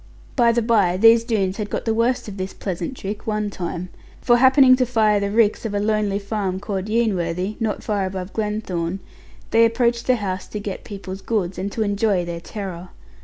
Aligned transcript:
By 0.35 0.51
the 0.51 0.63
bye, 0.63 0.97
these 0.97 1.23
Doones 1.23 1.57
had 1.57 1.69
got 1.69 1.85
the 1.85 1.93
worst 1.93 2.27
of 2.27 2.37
this 2.37 2.53
pleasant 2.55 2.97
trick 2.97 3.27
one 3.27 3.51
time. 3.51 3.89
For 4.19 4.37
happening 4.37 4.75
to 4.77 4.85
fire 4.87 5.19
the 5.19 5.29
ricks 5.29 5.63
of 5.63 5.75
a 5.75 5.79
lonely 5.79 6.17
farm 6.17 6.59
called 6.59 6.85
Yeanworthy, 6.87 7.55
not 7.59 7.83
far 7.83 8.07
above 8.07 8.33
Glenthorne, 8.33 8.97
they 9.51 9.63
approached 9.63 10.07
the 10.07 10.15
house 10.15 10.47
to 10.47 10.59
get 10.59 10.83
people's 10.83 11.21
goods, 11.21 11.59
and 11.59 11.71
to 11.73 11.83
enjoy 11.83 12.25
their 12.25 12.41
terror. 12.41 12.89